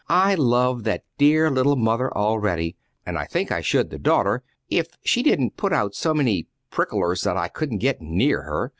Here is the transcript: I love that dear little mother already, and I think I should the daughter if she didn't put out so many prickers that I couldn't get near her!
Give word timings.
I 0.09 0.33
love 0.33 0.83
that 0.85 1.03
dear 1.19 1.51
little 1.51 1.75
mother 1.75 2.11
already, 2.11 2.75
and 3.05 3.19
I 3.19 3.25
think 3.25 3.51
I 3.51 3.61
should 3.61 3.91
the 3.91 3.99
daughter 3.99 4.41
if 4.67 4.87
she 5.03 5.21
didn't 5.21 5.57
put 5.57 5.71
out 5.73 5.93
so 5.93 6.11
many 6.11 6.47
prickers 6.71 7.21
that 7.21 7.37
I 7.37 7.47
couldn't 7.49 7.77
get 7.77 8.01
near 8.01 8.41
her! 8.41 8.69